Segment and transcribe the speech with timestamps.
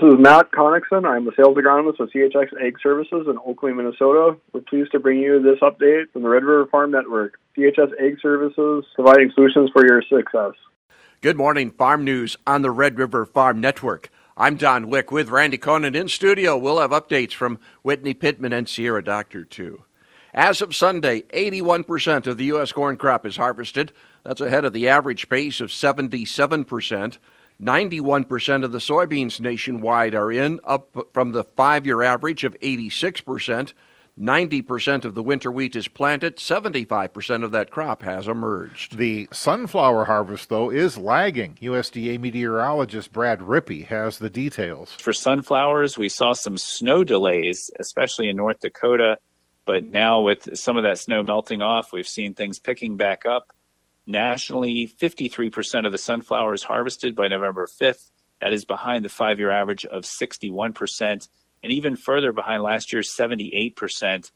[0.00, 1.04] This is Matt Connickson.
[1.04, 4.36] I'm the sales agronomist with CHS Ag Services in Oakley, Minnesota.
[4.52, 7.40] We're pleased to bring you this update from the Red River Farm Network.
[7.56, 10.52] CHS Ag Services providing solutions for your success.
[11.20, 14.08] Good morning, Farm News on the Red River Farm Network.
[14.36, 16.56] I'm Don Wick with Randy Koenen in studio.
[16.56, 19.82] We'll have updates from Whitney Pittman and Sierra Doctor, too.
[20.32, 22.70] As of Sunday, 81% of the U.S.
[22.70, 23.90] corn crop is harvested.
[24.22, 27.18] That's ahead of the average pace of 77%.
[27.62, 33.72] 91% of the soybeans nationwide are in, up from the five year average of 86%.
[34.18, 38.96] 90% of the winter wheat is planted, 75% of that crop has emerged.
[38.96, 41.56] The sunflower harvest, though, is lagging.
[41.62, 44.92] USDA meteorologist Brad Rippey has the details.
[44.92, 49.18] For sunflowers, we saw some snow delays, especially in North Dakota,
[49.66, 53.52] but now with some of that snow melting off, we've seen things picking back up.
[54.08, 58.10] Nationally, 53% of the sunflowers harvested by November 5th.
[58.40, 61.28] That is behind the five year average of 61%,
[61.62, 64.30] and even further behind last year's 78%.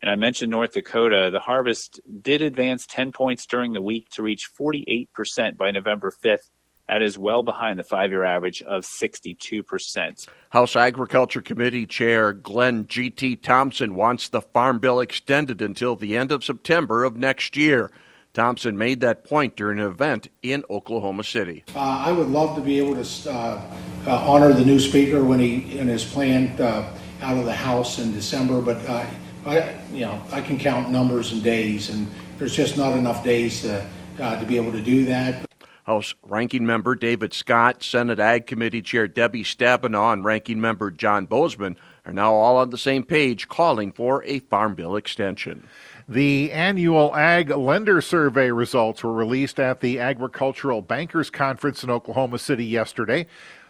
[0.00, 1.28] And I mentioned North Dakota.
[1.30, 6.48] The harvest did advance 10 points during the week to reach 48% by November 5th.
[6.88, 10.26] That is well behind the five year average of 62%.
[10.48, 13.36] House Agriculture Committee Chair Glenn G.T.
[13.36, 17.90] Thompson wants the Farm Bill extended until the end of September of next year.
[18.38, 21.64] Thompson made that point during an event in Oklahoma City.
[21.74, 23.60] Uh, I would love to be able to uh,
[24.06, 26.88] uh, honor the new speaker when he in his planned uh,
[27.20, 29.04] out of the House in December, but uh,
[29.44, 32.06] I, you know, I can count numbers and days, and
[32.38, 33.84] there's just not enough days to,
[34.20, 35.50] uh, to be able to do that.
[35.82, 41.26] House Ranking Member David Scott, Senate Ag Committee Chair Debbie Stabenow, and Ranking Member John
[41.26, 45.66] Boozman are now all on the same page calling for a Farm Bill extension.
[46.10, 52.38] The annual Ag Lender Survey results were released at the Agricultural Bankers Conference in Oklahoma
[52.38, 53.26] City yesterday.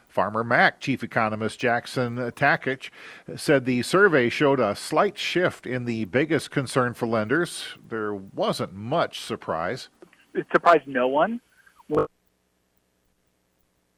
[0.06, 2.90] Farmer Mac Chief Economist Jackson Takach
[3.34, 7.76] said the survey showed a slight shift in the biggest concern for lenders.
[7.88, 9.88] There wasn't much surprise.
[10.32, 11.40] It surprised no one.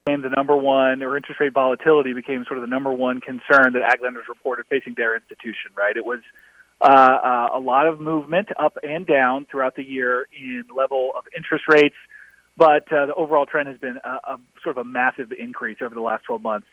[0.07, 3.75] And the number one, or interest rate volatility became sort of the number one concern
[3.75, 5.95] that ag lenders reported facing their institution, right?
[5.95, 6.21] It was
[6.81, 11.25] uh, uh, a lot of movement up and down throughout the year in level of
[11.37, 11.97] interest rates,
[12.57, 15.95] but uh, the overall trend has been a, a sort of a massive increase over
[15.95, 16.67] the last 12 months.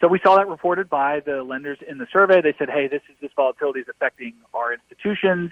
[0.00, 2.42] So we saw that reported by the lenders in the survey.
[2.42, 5.50] They said, "Hey, this is this volatility is affecting our institutions."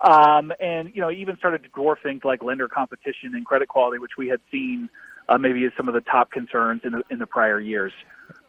[0.00, 3.98] Um, and you know, even started to dwarf things like lender competition and credit quality,
[3.98, 4.90] which we had seen
[5.28, 7.92] uh, maybe as some of the top concerns in the in the prior years.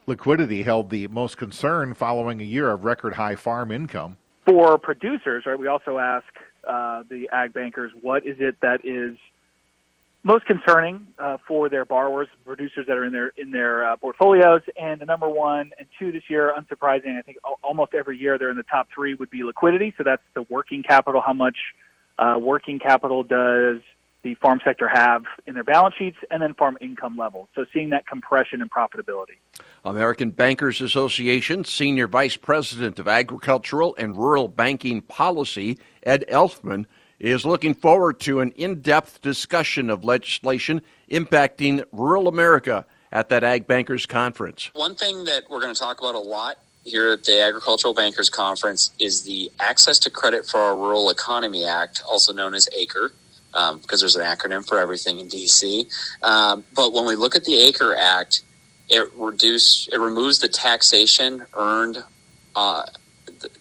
[0.08, 5.44] Liquidity held the most concern following a year of record high farm income for producers,
[5.46, 6.26] right, we also ask
[6.68, 9.18] uh, the ag bankers what is it that is
[10.24, 14.62] most concerning uh, for their borrowers, producers that are in their in their uh, portfolios.
[14.80, 18.50] And the number one and two this year, unsurprising, I think almost every year they're
[18.50, 19.94] in the top three would be liquidity.
[19.98, 21.22] So that's the working capital.
[21.26, 21.58] How much
[22.20, 23.80] uh, working capital does
[24.24, 27.48] the farm sector have in their balance sheets, and then farm income levels.
[27.56, 29.38] So seeing that compression in profitability.
[29.86, 36.86] American Bankers Association Senior Vice President of Agricultural and Rural Banking Policy, Ed Elfman,
[37.20, 43.44] is looking forward to an in depth discussion of legislation impacting rural America at that
[43.44, 44.70] Ag Bankers Conference.
[44.74, 48.30] One thing that we're going to talk about a lot here at the Agricultural Bankers
[48.30, 53.12] Conference is the Access to Credit for Our Rural Economy Act, also known as ACRE
[53.58, 55.86] um, because there's an acronym for everything in DC.
[56.24, 58.44] Um, but when we look at the Acre Act,
[58.88, 62.04] it reduce it removes the taxation earned.
[62.56, 62.84] Uh,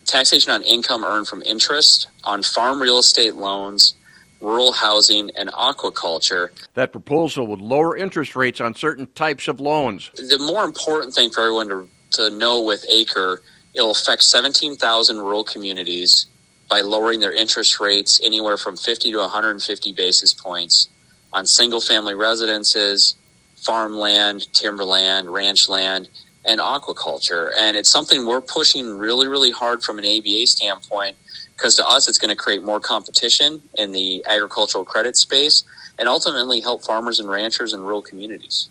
[0.05, 3.95] taxation on income earned from interest on farm real estate loans,
[4.41, 6.49] rural housing, and aquaculture.
[6.75, 10.11] That proposal would lower interest rates on certain types of loans.
[10.15, 13.43] The more important thing for everyone to, to know with ACRE,
[13.75, 16.27] it'll affect 17,000 rural communities
[16.69, 20.89] by lowering their interest rates anywhere from 50 to 150 basis points
[21.33, 23.17] on single family residences,
[23.57, 26.09] farmland, timberland, ranch land,
[26.45, 27.51] and aquaculture.
[27.59, 31.17] And it's something we're pushing really, really hard from an ABA standpoint
[31.57, 35.65] because to us it's going to create more competition in the agricultural credit space
[35.99, 38.69] and ultimately help farmers and ranchers in rural communities.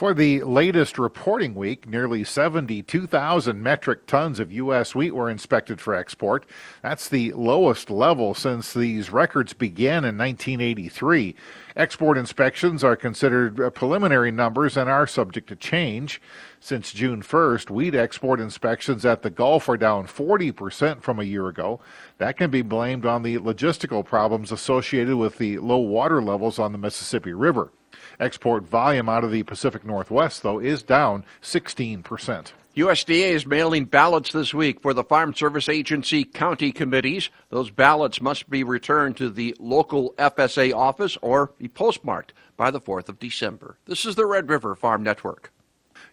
[0.00, 4.94] For the latest reporting week, nearly 72,000 metric tons of U.S.
[4.94, 6.46] wheat were inspected for export.
[6.80, 11.34] That's the lowest level since these records began in 1983.
[11.76, 16.18] Export inspections are considered uh, preliminary numbers and are subject to change.
[16.60, 21.46] Since June 1st, wheat export inspections at the Gulf are down 40% from a year
[21.48, 21.78] ago.
[22.16, 26.72] That can be blamed on the logistical problems associated with the low water levels on
[26.72, 27.70] the Mississippi River.
[28.18, 32.52] Export volume out of the Pacific Northwest, though, is down 16%.
[32.76, 37.28] USDA is mailing ballots this week for the Farm Service Agency county committees.
[37.48, 42.80] Those ballots must be returned to the local FSA office or be postmarked by the
[42.80, 43.76] 4th of December.
[43.86, 45.52] This is the Red River Farm Network.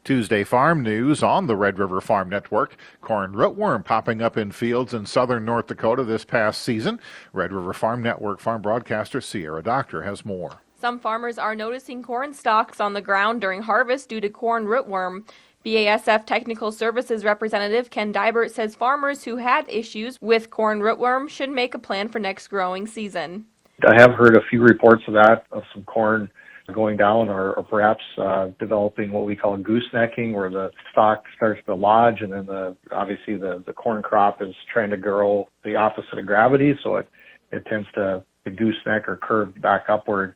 [0.03, 2.75] Tuesday farm news on the Red River Farm Network.
[3.01, 6.99] Corn rootworm popping up in fields in southern North Dakota this past season.
[7.33, 10.61] Red River Farm Network farm broadcaster Sierra Doctor has more.
[10.79, 15.27] Some farmers are noticing corn stalks on the ground during harvest due to corn rootworm.
[15.65, 21.50] BASF Technical Services representative Ken Dibert says farmers who had issues with corn rootworm should
[21.50, 23.45] make a plan for next growing season.
[23.88, 26.29] I have heard a few reports of that, of some corn
[26.71, 31.62] going down or, or perhaps uh, developing what we call goosenecking where the stalk starts
[31.65, 35.75] to lodge and then the obviously the, the corn crop is trying to grow the
[35.75, 37.09] opposite of gravity so it,
[37.51, 40.35] it tends to, to gooseneck or curve back upward.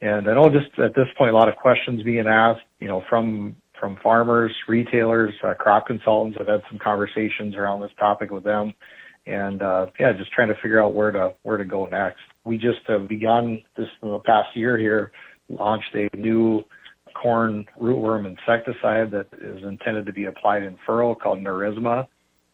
[0.00, 3.02] And I know just at this point a lot of questions being asked, you know,
[3.08, 6.36] from from farmers, retailers, uh, crop consultants.
[6.40, 8.74] I've had some conversations around this topic with them,
[9.26, 12.20] and uh, yeah, just trying to figure out where to where to go next.
[12.44, 15.12] We just have begun this in the past year here,
[15.48, 16.64] launched a new
[17.20, 22.06] corn rootworm insecticide that is intended to be applied in furrow called Nerisma.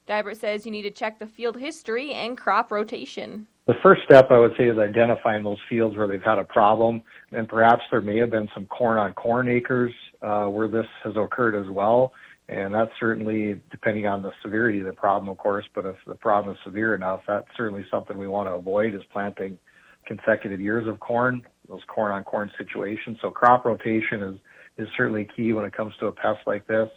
[0.08, 3.47] Dibert says you need to check the field history and crop rotation.
[3.66, 7.02] The first step I would say is identifying those fields where they've had a problem,
[7.32, 11.14] and perhaps there may have been some corn on corn acres uh, where this has
[11.16, 12.12] occurred as well.
[12.50, 15.64] And that's certainly depending on the severity of the problem, of course.
[15.75, 19.00] But if the problem is severe enough, that's certainly something we want to avoid is
[19.11, 19.58] planting
[20.06, 23.16] consecutive years of corn, those corn on corn situations.
[23.22, 24.37] So crop rotation is
[24.76, 26.88] is certainly key when it comes to a pest like this.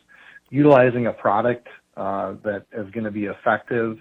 [0.50, 4.00] Utilizing a product uh, that is going to be effective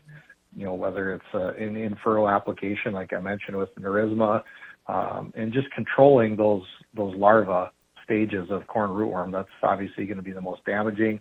[0.57, 4.43] you know, whether it's uh, an in furrow application, like I mentioned with Nerisma,
[4.89, 6.65] um, and just controlling those
[6.95, 7.71] those larva
[8.03, 9.33] stages of corn rootworm.
[9.33, 11.21] That's obviously going to be the most damaging.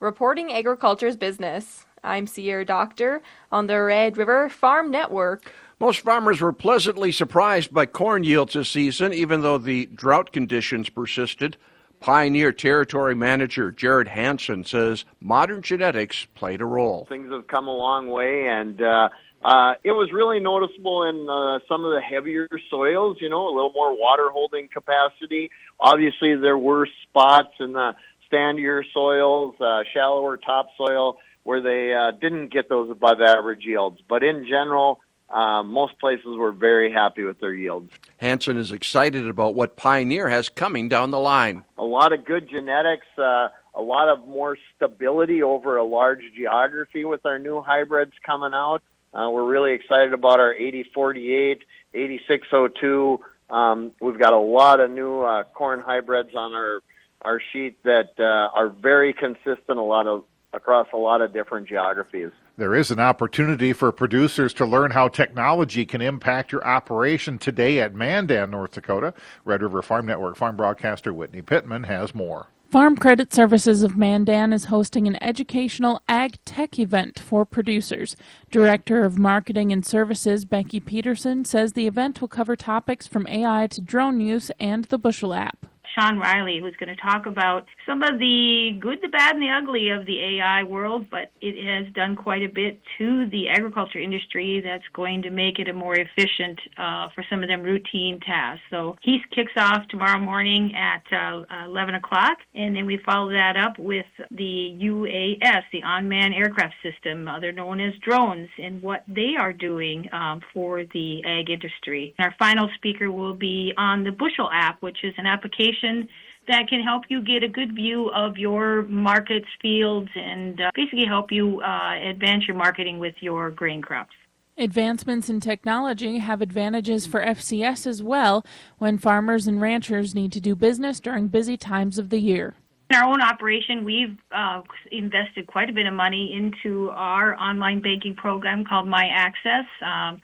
[0.00, 1.86] Reporting agriculture's business.
[2.02, 5.52] I'm Sierra Doctor on the Red River Farm Network.
[5.78, 10.88] Most farmers were pleasantly surprised by corn yields this season, even though the drought conditions
[10.88, 11.56] persisted.
[12.02, 17.06] Pioneer Territory Manager Jared Hanson says modern genetics played a role.
[17.08, 19.08] Things have come a long way, and uh,
[19.44, 23.54] uh, it was really noticeable in uh, some of the heavier soils, you know, a
[23.54, 25.48] little more water holding capacity.
[25.78, 27.92] Obviously, there were spots in the
[28.32, 34.00] sandier soils, uh, shallower topsoil, where they uh, didn't get those above average yields.
[34.08, 35.00] But in general,
[35.32, 37.90] uh, most places were very happy with their yields.
[38.18, 41.64] Hanson is excited about what Pioneer has coming down the line.
[41.78, 47.04] A lot of good genetics, uh, a lot of more stability over a large geography
[47.04, 48.82] with our new hybrids coming out.
[49.14, 51.62] Uh, we're really excited about our 8048,
[51.94, 53.20] 8602.
[53.50, 56.80] Um, we've got a lot of new uh, corn hybrids on our
[57.22, 59.78] our sheet that uh, are very consistent.
[59.78, 62.30] A lot of across a lot of different geographies.
[62.58, 67.80] There is an opportunity for producers to learn how technology can impact your operation today
[67.80, 69.14] at Mandan, North Dakota.
[69.46, 72.48] Red River Farm Network farm broadcaster Whitney Pittman has more.
[72.70, 78.16] Farm Credit Services of Mandan is hosting an educational ag tech event for producers.
[78.50, 83.66] Director of Marketing and Services Becky Peterson says the event will cover topics from AI
[83.68, 85.66] to drone use and the Bushel app.
[85.94, 89.50] Sean Riley, who's going to talk about some of the good, the bad, and the
[89.50, 93.98] ugly of the AI world, but it has done quite a bit to the agriculture
[93.98, 98.20] industry that's going to make it a more efficient uh, for some of them routine
[98.20, 98.62] tasks.
[98.70, 103.56] So he kicks off tomorrow morning at uh, 11 o'clock, and then we follow that
[103.56, 109.34] up with the UAS, the Unmanned Aircraft System, they're known as drones, and what they
[109.38, 112.14] are doing um, for the ag industry.
[112.18, 116.08] And our final speaker will be on the Bushel app, which is an application information
[116.48, 121.04] that can help you get a good view of your markets, fields, and uh, basically
[121.06, 124.10] help you uh, advance your marketing with your grain crops.
[124.58, 128.44] Advancements in technology have advantages for FCS as well
[128.78, 132.54] when farmers and ranchers need to do business during busy times of the year.
[132.90, 134.60] In our own operation, we've uh,
[134.90, 139.64] invested quite a bit of money into our online banking program called My Access.
[139.80, 140.20] Um,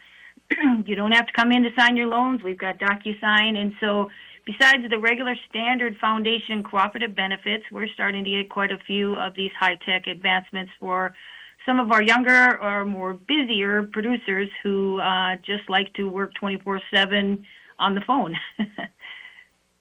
[0.86, 2.42] you don't have to come in to sign your loans.
[2.42, 4.10] We've got DocuSign, and so
[4.48, 9.34] Besides the regular standard foundation cooperative benefits, we're starting to get quite a few of
[9.34, 11.14] these high tech advancements for
[11.66, 16.80] some of our younger or more busier producers who uh, just like to work 24
[16.90, 17.44] 7
[17.78, 18.34] on the phone.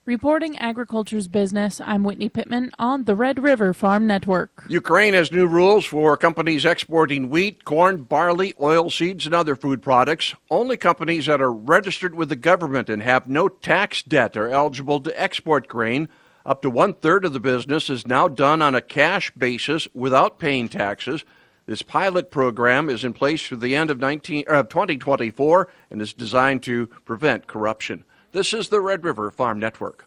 [0.08, 4.64] Reporting agriculture's business, I'm Whitney Pittman on the Red River Farm Network.
[4.66, 10.34] Ukraine has new rules for companies exporting wheat, corn, barley, oilseeds, and other food products.
[10.50, 14.98] Only companies that are registered with the government and have no tax debt are eligible
[15.00, 16.08] to export grain.
[16.46, 20.38] Up to one third of the business is now done on a cash basis without
[20.38, 21.22] paying taxes.
[21.66, 26.14] This pilot program is in place through the end of 19, uh, 2024 and is
[26.14, 28.04] designed to prevent corruption.
[28.30, 30.06] This is the Red River Farm Network.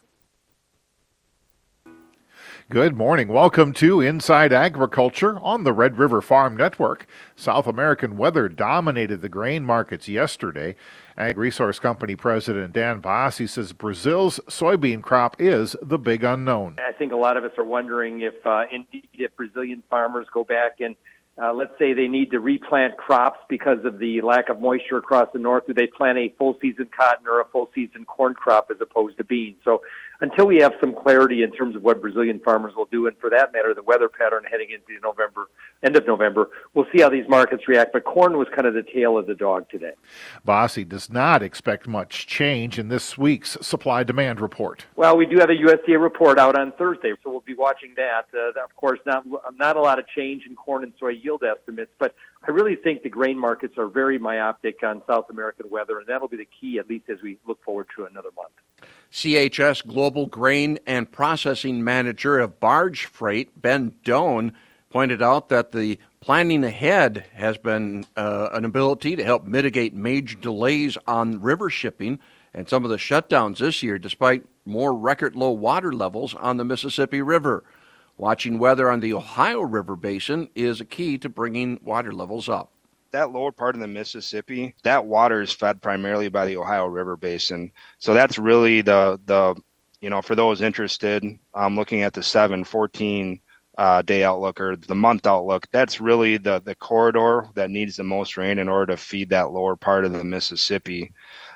[2.70, 3.26] Good morning.
[3.26, 7.06] Welcome to Inside Agriculture on the Red River Farm Network.
[7.34, 10.76] South American weather dominated the grain markets yesterday.
[11.18, 16.76] Ag Resource Company President Dan Basse says Brazil's soybean crop is the big unknown.
[16.78, 20.44] I think a lot of us are wondering if, uh, indeed, if Brazilian farmers go
[20.44, 20.94] back and
[21.40, 25.28] uh, let's say they need to replant crops because of the lack of moisture across
[25.32, 25.66] the north.
[25.66, 29.16] Do they plant a full season cotton or a full season corn crop as opposed
[29.16, 29.56] to beans?
[29.64, 29.82] So
[30.22, 33.28] until we have some clarity in terms of what Brazilian farmers will do, and for
[33.28, 35.48] that matter, the weather pattern heading into November,
[35.82, 37.92] end of November, we'll see how these markets react.
[37.92, 39.92] But corn was kind of the tail of the dog today.
[40.44, 44.86] Basse does not expect much change in this week's supply demand report.
[44.94, 48.26] Well, we do have a USDA report out on Thursday, so we'll be watching that.
[48.32, 49.24] Uh, of course, not
[49.56, 52.14] not a lot of change in corn and soy yield estimates, but
[52.46, 56.28] I really think the grain markets are very myopic on South American weather, and that'll
[56.28, 58.52] be the key, at least as we look forward to another month.
[59.12, 64.52] CHS Global Grain and Processing Manager of Barge Freight, Ben Doan,
[64.90, 70.36] pointed out that the planning ahead has been uh, an ability to help mitigate major
[70.38, 72.18] delays on river shipping
[72.54, 76.64] and some of the shutdowns this year, despite more record low water levels on the
[76.64, 77.64] Mississippi River.
[78.16, 82.71] Watching weather on the Ohio River Basin is a key to bringing water levels up
[83.12, 87.16] that lower part of the Mississippi, that water is fed primarily by the Ohio River
[87.16, 87.70] Basin.
[87.98, 89.54] So that's really the the
[90.00, 93.40] you know for those interested, um, looking at the 7, 14
[93.78, 98.04] uh, day outlook or the month outlook, that's really the the corridor that needs the
[98.04, 101.12] most rain in order to feed that lower part of the Mississippi.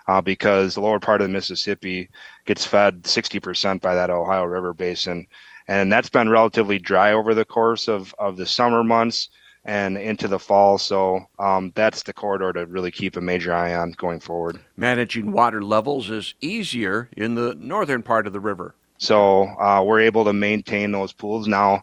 [0.08, 2.08] Uh, because the lower part of the Mississippi
[2.44, 5.26] gets fed 60% by that Ohio River Basin.
[5.66, 9.30] And that's been relatively dry over the course of, of the summer months
[9.66, 10.78] and into the fall.
[10.78, 14.58] So um, that's the corridor to really keep a major eye on going forward.
[14.76, 18.74] Managing water levels is easier in the northern part of the river.
[18.98, 21.82] So uh, we're able to maintain those pools now.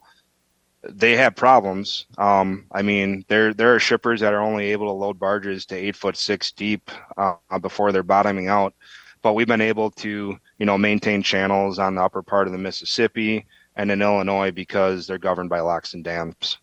[0.90, 2.08] They have problems.
[2.18, 5.76] Um, I mean, there there are shippers that are only able to load barges to
[5.76, 8.74] eight foot six deep uh, before they're bottoming out.
[9.22, 12.60] But we've been able to, you know, maintain channels on the upper part of the
[12.60, 16.58] Mississippi and in Illinois because they're governed by locks and dams.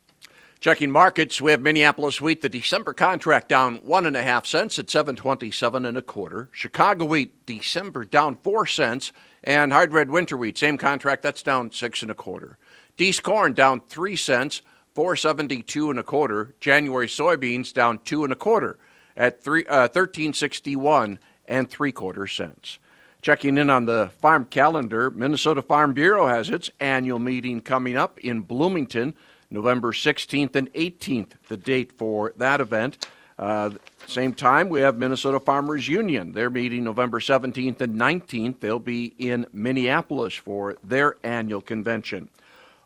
[0.60, 4.78] Checking markets, we have Minneapolis wheat, the December contract down one and a half cents
[4.78, 6.50] at seven twenty-seven and a quarter.
[6.52, 9.10] Chicago wheat, December down four cents,
[9.42, 12.58] and hard red winter wheat, same contract, that's down six and a quarter.
[12.98, 14.60] Dees corn down three cents,
[14.94, 16.54] four seventy-two and a quarter.
[16.60, 18.78] January soybeans down two and a quarter
[19.16, 22.78] at three uh, thirteen sixty-one and three quarter cents.
[23.22, 28.18] Checking in on the farm calendar, Minnesota Farm Bureau has its annual meeting coming up
[28.18, 29.14] in Bloomington.
[29.50, 33.08] November 16th and 18th, the date for that event.
[33.38, 33.70] Uh,
[34.06, 36.32] same time, we have Minnesota Farmers Union.
[36.32, 38.60] They're meeting November 17th and 19th.
[38.60, 42.28] They'll be in Minneapolis for their annual convention.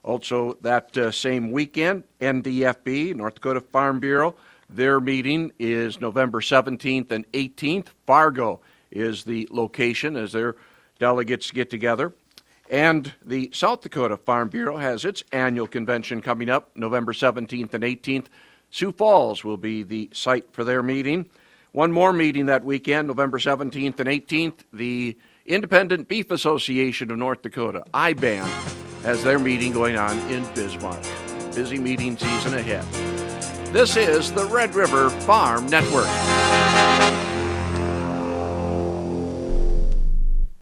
[0.04, 4.36] Also, that uh, same weekend, NDFB, North Dakota Farm Bureau,
[4.68, 7.88] their meeting is November 17th and 18th.
[8.06, 10.56] Fargo is the location as their
[10.98, 12.12] delegates get together.
[12.70, 17.84] And the South Dakota Farm Bureau has its annual convention coming up November 17th and
[17.84, 18.26] 18th.
[18.70, 21.26] Sioux Falls will be the site for their meeting.
[21.72, 25.16] One more meeting that weekend, November 17th and 18th, the
[25.46, 28.46] Independent Beef Association of North Dakota, IBAN,
[29.02, 31.02] has their meeting going on in Bismarck.
[31.54, 32.84] Busy meeting season ahead.
[33.72, 36.06] This is the Red River Farm Network.